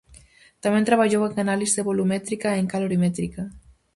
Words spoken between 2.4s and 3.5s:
e en calorimétrica.